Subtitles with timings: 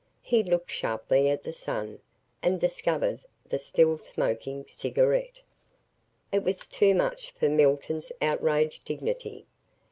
[0.23, 1.99] He looked sharply at the "son"
[2.41, 5.43] and discovered the still smoking cigarette.
[6.31, 9.45] It was too much for Milton's outraged dignity.